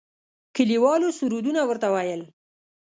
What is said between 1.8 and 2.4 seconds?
ويل.